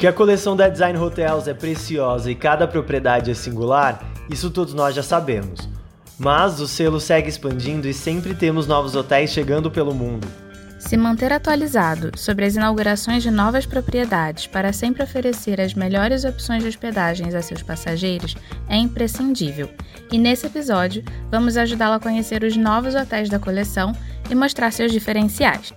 Que 0.00 0.06
a 0.06 0.12
coleção 0.14 0.56
da 0.56 0.66
Design 0.66 0.98
Hotels 0.98 1.46
é 1.46 1.52
preciosa 1.52 2.30
e 2.30 2.34
cada 2.34 2.66
propriedade 2.66 3.30
é 3.30 3.34
singular, 3.34 4.02
isso 4.30 4.50
todos 4.50 4.72
nós 4.72 4.94
já 4.94 5.02
sabemos. 5.02 5.68
Mas 6.18 6.58
o 6.58 6.66
selo 6.66 6.98
segue 6.98 7.28
expandindo 7.28 7.86
e 7.86 7.92
sempre 7.92 8.34
temos 8.34 8.66
novos 8.66 8.96
hotéis 8.96 9.28
chegando 9.28 9.70
pelo 9.70 9.92
mundo. 9.92 10.26
Se 10.78 10.96
manter 10.96 11.34
atualizado 11.34 12.12
sobre 12.16 12.46
as 12.46 12.56
inaugurações 12.56 13.22
de 13.22 13.30
novas 13.30 13.66
propriedades 13.66 14.46
para 14.46 14.72
sempre 14.72 15.02
oferecer 15.02 15.60
as 15.60 15.74
melhores 15.74 16.24
opções 16.24 16.62
de 16.62 16.70
hospedagens 16.70 17.34
a 17.34 17.42
seus 17.42 17.62
passageiros 17.62 18.34
é 18.70 18.76
imprescindível. 18.76 19.68
E 20.10 20.16
nesse 20.16 20.46
episódio, 20.46 21.04
vamos 21.30 21.58
ajudá-lo 21.58 21.96
a 21.96 22.00
conhecer 22.00 22.42
os 22.42 22.56
novos 22.56 22.94
hotéis 22.94 23.28
da 23.28 23.38
coleção 23.38 23.92
e 24.30 24.34
mostrar 24.34 24.70
seus 24.70 24.92
diferenciais. 24.92 25.74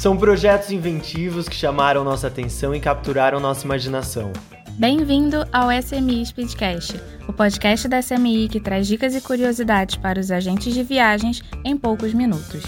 São 0.00 0.16
projetos 0.16 0.70
inventivos 0.70 1.46
que 1.46 1.54
chamaram 1.54 2.02
nossa 2.02 2.26
atenção 2.26 2.74
e 2.74 2.80
capturaram 2.80 3.38
nossa 3.38 3.66
imaginação. 3.66 4.32
Bem-vindo 4.78 5.46
ao 5.52 5.68
SMI 5.70 6.24
Speedcast, 6.24 6.98
o 7.28 7.34
podcast 7.34 7.86
da 7.86 8.00
SMI 8.00 8.48
que 8.48 8.58
traz 8.58 8.86
dicas 8.86 9.14
e 9.14 9.20
curiosidades 9.20 9.96
para 9.96 10.18
os 10.18 10.30
agentes 10.30 10.72
de 10.72 10.82
viagens 10.82 11.42
em 11.62 11.76
poucos 11.76 12.14
minutos. 12.14 12.62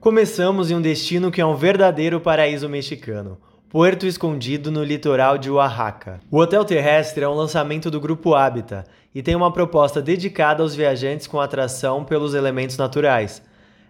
Começamos 0.00 0.68
em 0.68 0.74
um 0.74 0.82
destino 0.82 1.30
que 1.30 1.40
é 1.40 1.46
um 1.46 1.54
verdadeiro 1.54 2.20
paraíso 2.20 2.68
mexicano. 2.68 3.38
Puerto 3.76 4.06
Escondido 4.06 4.70
no 4.70 4.82
litoral 4.82 5.36
de 5.36 5.50
Oaxaca. 5.50 6.18
O 6.30 6.38
hotel 6.38 6.64
terrestre 6.64 7.22
é 7.22 7.28
um 7.28 7.34
lançamento 7.34 7.90
do 7.90 8.00
grupo 8.00 8.34
Habitat 8.34 8.88
e 9.14 9.22
tem 9.22 9.36
uma 9.36 9.52
proposta 9.52 10.00
dedicada 10.00 10.62
aos 10.62 10.74
viajantes 10.74 11.26
com 11.26 11.38
atração 11.38 12.02
pelos 12.02 12.32
elementos 12.32 12.78
naturais. 12.78 13.42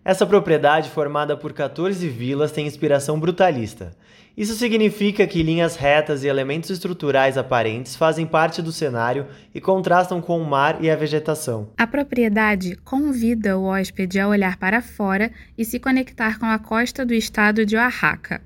Essa 0.05 0.27
propriedade, 0.27 0.91
formada 0.91 1.37
por 1.37 1.53
14 1.53 2.09
vilas, 2.09 2.51
tem 2.51 2.67
inspiração 2.67 3.21
brutalista. 3.21 3.93
Isso 4.37 4.55
significa 4.55 5.25
que 5.25 5.41
linhas 5.41 5.77
retas 5.77 6.25
e 6.25 6.27
elementos 6.27 6.71
estruturais 6.71 7.39
aparentes 7.39 7.95
fazem 7.95 8.27
parte 8.27 8.61
do 8.61 8.73
cenário 8.73 9.29
e 9.55 9.61
contrastam 9.61 10.21
com 10.21 10.37
o 10.41 10.45
mar 10.45 10.83
e 10.83 10.91
a 10.91 10.97
vegetação. 10.97 11.69
A 11.79 11.87
propriedade 11.87 12.75
convida 12.85 13.57
o 13.57 13.67
hóspede 13.67 14.19
a 14.19 14.27
olhar 14.27 14.57
para 14.57 14.83
fora 14.83 15.31
e 15.57 15.65
se 15.65 15.79
conectar 15.79 16.41
com 16.41 16.47
a 16.47 16.59
costa 16.59 17.07
do 17.07 17.15
estado 17.15 17.65
de 17.65 17.77
Oaxaca. 17.77 18.43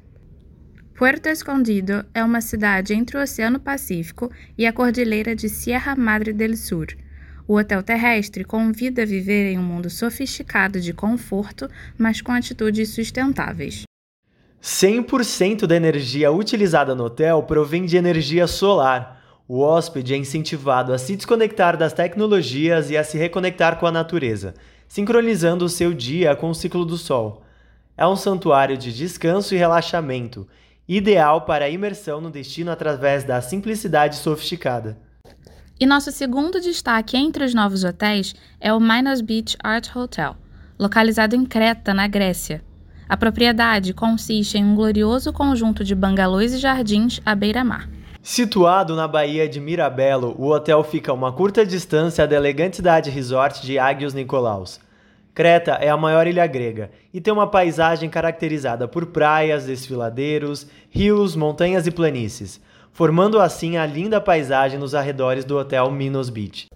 Puerto 1.01 1.31
Escondido 1.31 2.05
é 2.13 2.23
uma 2.23 2.43
cidade 2.43 2.93
entre 2.93 3.17
o 3.17 3.23
Oceano 3.23 3.59
Pacífico 3.59 4.31
e 4.59 4.67
a 4.67 4.73
cordilheira 4.73 5.35
de 5.35 5.49
Sierra 5.49 5.97
Madre 5.97 6.31
del 6.31 6.55
Sur. 6.55 6.89
O 7.49 7.57
hotel 7.57 7.83
terrestre 7.83 8.45
convida 8.45 9.01
a 9.01 9.07
viver 9.07 9.51
em 9.51 9.59
um 9.59 9.63
mundo 9.63 9.89
sofisticado 9.89 10.79
de 10.79 10.93
conforto, 10.93 11.71
mas 11.97 12.21
com 12.21 12.33
atitudes 12.33 12.91
sustentáveis. 12.91 13.85
100% 14.63 15.67
da 15.67 15.75
energia 15.75 16.31
utilizada 16.31 16.95
no 16.95 17.05
hotel 17.05 17.43
provém 17.45 17.87
de 17.87 17.97
energia 17.97 18.47
solar. 18.47 19.25
O 19.49 19.61
hóspede 19.61 20.13
é 20.13 20.19
incentivado 20.19 20.93
a 20.93 20.99
se 20.99 21.17
desconectar 21.17 21.79
das 21.79 21.95
tecnologias 21.95 22.91
e 22.91 22.99
a 22.99 23.03
se 23.03 23.17
reconectar 23.17 23.79
com 23.79 23.87
a 23.87 23.91
natureza, 23.91 24.53
sincronizando 24.87 25.65
o 25.65 25.69
seu 25.71 25.95
dia 25.95 26.37
com 26.37 26.51
o 26.51 26.55
ciclo 26.55 26.85
do 26.85 26.99
sol. 26.99 27.43
É 27.97 28.07
um 28.07 28.17
santuário 28.17 28.77
de 28.77 28.93
descanso 28.93 29.55
e 29.55 29.59
relaxamento, 29.59 30.47
ideal 30.89 31.43
para 31.43 31.65
a 31.65 31.69
imersão 31.69 32.21
no 32.21 32.31
destino 32.31 32.71
através 32.71 33.25
da 33.25 33.41
simplicidade 33.41 34.17
sofisticada. 34.17 34.99
E 35.79 35.87
nosso 35.87 36.13
segundo 36.13 36.61
destaque 36.61 37.17
entre 37.17 37.45
os 37.45 37.55
novos 37.55 37.85
hotéis 37.85 38.35
é 38.61 38.73
o 38.73 38.79
Minos 38.79 39.21
Beach 39.21 39.57
Art 39.63 39.95
Hotel, 39.97 40.37
localizado 40.79 41.35
em 41.35 41.47
Creta, 41.47 41.95
na 41.95 42.07
Grécia. 42.07 42.63
A 43.09 43.17
propriedade 43.17 43.95
consiste 43.95 44.59
em 44.59 44.65
um 44.65 44.75
glorioso 44.75 45.33
conjunto 45.33 45.83
de 45.83 45.95
bangalôs 45.95 46.53
e 46.53 46.59
jardins 46.59 47.21
à 47.25 47.35
beira-mar. 47.35 47.89
Situado 48.23 48.95
na 48.95 49.09
Baía 49.09 49.49
de 49.49 49.59
Mirabelo, 49.59 50.37
o 50.39 50.49
hotel 50.53 50.85
fica 50.85 51.11
a 51.11 51.15
uma 51.15 51.33
curta 51.33 51.65
distância 51.65 52.27
da 52.27 52.37
elegante 52.37 52.77
cidade 52.77 53.09
resort 53.09 53.63
de 53.63 53.79
Ágios 53.79 54.13
Nicolaus. 54.13 54.79
Creta 55.35 55.73
é 55.73 55.89
a 55.89 55.97
maior 55.97 56.27
ilha 56.27 56.47
grega 56.47 56.91
e 57.13 57.21
tem 57.21 57.33
uma 57.33 57.47
paisagem 57.47 58.11
caracterizada 58.11 58.89
por 58.89 59.07
praias, 59.07 59.67
desfiladeiros, 59.67 60.67
rios, 60.91 61.37
montanhas 61.37 61.87
e 61.87 61.91
planícies 61.91 62.61
formando 62.93 63.41
assim 63.41 63.77
a 63.77 63.87
linda 63.87 64.21
paisagem 64.21 64.79
nos 64.79 64.95
arredores 64.95 65.45
do 65.45 65.57
Hotel 65.57 65.91
Minos 65.91 66.29
Beach. 66.29 66.67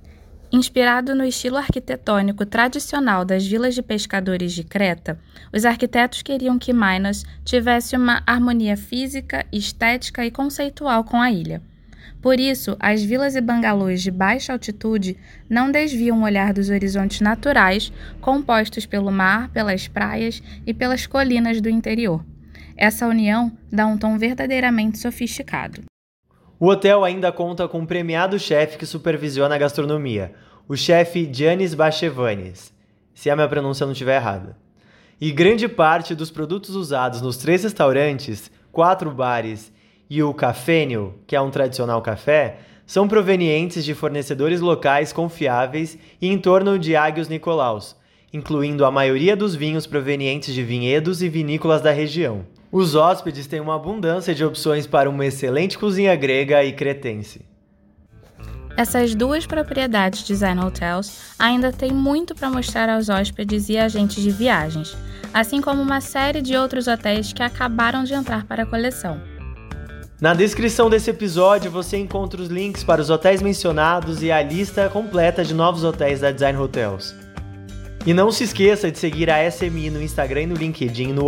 Inspirado 0.52 1.14
no 1.14 1.24
estilo 1.24 1.56
arquitetônico 1.56 2.46
tradicional 2.46 3.24
das 3.24 3.44
vilas 3.46 3.74
de 3.74 3.82
pescadores 3.82 4.52
de 4.52 4.62
Creta, 4.62 5.18
os 5.52 5.64
arquitetos 5.64 6.22
queriam 6.22 6.58
que 6.58 6.72
Minos 6.72 7.24
tivesse 7.44 7.96
uma 7.96 8.22
harmonia 8.26 8.76
física, 8.76 9.44
estética 9.52 10.24
e 10.24 10.30
conceitual 10.30 11.02
com 11.02 11.20
a 11.20 11.30
ilha. 11.30 11.60
Por 12.20 12.40
isso, 12.40 12.76
as 12.80 13.02
vilas 13.02 13.36
e 13.36 13.40
bangalôs 13.40 14.02
de 14.02 14.10
baixa 14.10 14.52
altitude 14.52 15.16
não 15.48 15.70
desviam 15.70 16.20
o 16.20 16.24
olhar 16.24 16.52
dos 16.52 16.70
horizontes 16.70 17.20
naturais 17.20 17.92
compostos 18.20 18.86
pelo 18.86 19.10
mar, 19.10 19.48
pelas 19.50 19.88
praias 19.88 20.42
e 20.66 20.72
pelas 20.72 21.06
colinas 21.06 21.60
do 21.60 21.68
interior. 21.68 22.24
Essa 22.76 23.06
união 23.06 23.52
dá 23.70 23.86
um 23.86 23.98
tom 23.98 24.18
verdadeiramente 24.18 24.98
sofisticado. 24.98 25.82
O 26.58 26.68
hotel 26.68 27.04
ainda 27.04 27.30
conta 27.30 27.68
com 27.68 27.80
um 27.80 27.86
premiado 27.86 28.38
chefe 28.38 28.78
que 28.78 28.86
supervisiona 28.86 29.54
a 29.54 29.58
gastronomia, 29.58 30.32
o 30.66 30.76
chefe 30.76 31.28
Giannis 31.30 31.74
Bachevanes, 31.74 32.72
se 33.12 33.28
a 33.28 33.36
minha 33.36 33.48
pronúncia 33.48 33.84
não 33.84 33.92
estiver 33.92 34.16
errada. 34.16 34.56
E 35.20 35.30
grande 35.30 35.68
parte 35.68 36.14
dos 36.14 36.30
produtos 36.30 36.74
usados 36.74 37.20
nos 37.20 37.36
três 37.36 37.64
restaurantes, 37.64 38.50
quatro 38.72 39.10
bares 39.10 39.72
e 40.08 40.22
o 40.22 40.34
Cafênio, 40.34 41.14
que 41.26 41.34
é 41.34 41.40
um 41.40 41.50
tradicional 41.50 42.00
café, 42.02 42.58
são 42.86 43.08
provenientes 43.08 43.84
de 43.84 43.94
fornecedores 43.94 44.60
locais 44.60 45.12
confiáveis 45.12 45.98
e 46.20 46.28
em 46.28 46.38
torno 46.38 46.78
de 46.78 46.94
Águios 46.94 47.28
Nicolaus, 47.28 47.96
incluindo 48.32 48.84
a 48.84 48.90
maioria 48.90 49.36
dos 49.36 49.54
vinhos 49.54 49.86
provenientes 49.86 50.52
de 50.52 50.62
vinhedos 50.62 51.22
e 51.22 51.28
vinícolas 51.28 51.80
da 51.80 51.90
região. 51.90 52.44
Os 52.70 52.94
hóspedes 52.94 53.46
têm 53.46 53.60
uma 53.60 53.76
abundância 53.76 54.34
de 54.34 54.44
opções 54.44 54.86
para 54.86 55.08
uma 55.08 55.24
excelente 55.24 55.78
cozinha 55.78 56.14
grega 56.16 56.64
e 56.64 56.72
cretense. 56.72 57.42
Essas 58.76 59.14
duas 59.14 59.46
propriedades 59.46 60.24
Design 60.24 60.60
Hotels 60.60 61.32
ainda 61.38 61.72
têm 61.72 61.92
muito 61.92 62.34
para 62.34 62.50
mostrar 62.50 62.88
aos 62.88 63.08
hóspedes 63.08 63.68
e 63.68 63.78
agentes 63.78 64.20
de 64.20 64.32
viagens, 64.32 64.96
assim 65.32 65.60
como 65.60 65.80
uma 65.80 66.00
série 66.00 66.42
de 66.42 66.56
outros 66.56 66.88
hotéis 66.88 67.32
que 67.32 67.42
acabaram 67.42 68.02
de 68.02 68.14
entrar 68.14 68.44
para 68.44 68.64
a 68.64 68.66
coleção. 68.66 69.33
Na 70.24 70.32
descrição 70.32 70.88
desse 70.88 71.10
episódio 71.10 71.70
você 71.70 71.98
encontra 71.98 72.40
os 72.40 72.48
links 72.48 72.82
para 72.82 73.02
os 73.02 73.10
hotéis 73.10 73.42
mencionados 73.42 74.22
e 74.22 74.32
a 74.32 74.42
lista 74.42 74.88
completa 74.88 75.44
de 75.44 75.52
novos 75.52 75.84
hotéis 75.84 76.20
da 76.20 76.30
Design 76.30 76.58
Hotels. 76.58 77.14
E 78.06 78.14
não 78.14 78.32
se 78.32 78.44
esqueça 78.44 78.90
de 78.90 78.98
seguir 78.98 79.28
a 79.28 79.46
SMI 79.50 79.90
no 79.90 80.00
Instagram 80.00 80.40
e 80.40 80.46
no 80.46 80.54
LinkedIn 80.54 81.12
no 81.12 81.26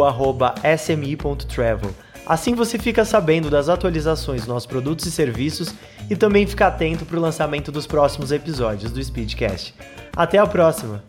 smi.travel. 0.78 1.90
Assim 2.24 2.54
você 2.54 2.78
fica 2.78 3.04
sabendo 3.04 3.50
das 3.50 3.68
atualizações 3.68 4.40
dos 4.40 4.48
nossos 4.48 4.66
produtos 4.66 5.04
e 5.04 5.10
serviços 5.10 5.74
e 6.08 6.16
também 6.16 6.46
fica 6.46 6.66
atento 6.66 7.04
para 7.04 7.18
o 7.18 7.20
lançamento 7.20 7.70
dos 7.70 7.86
próximos 7.86 8.32
episódios 8.32 8.90
do 8.90 9.04
Speedcast. 9.04 9.74
Até 10.16 10.38
a 10.38 10.46
próxima! 10.46 11.04